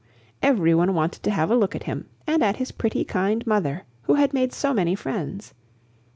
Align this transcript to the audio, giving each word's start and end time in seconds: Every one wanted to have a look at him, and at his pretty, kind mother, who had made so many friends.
Every 0.41 0.73
one 0.73 0.95
wanted 0.95 1.21
to 1.21 1.29
have 1.29 1.51
a 1.51 1.55
look 1.55 1.75
at 1.75 1.83
him, 1.83 2.07
and 2.25 2.43
at 2.43 2.55
his 2.57 2.71
pretty, 2.71 3.03
kind 3.05 3.45
mother, 3.45 3.83
who 4.01 4.15
had 4.15 4.33
made 4.33 4.51
so 4.51 4.73
many 4.73 4.95
friends. 4.95 5.53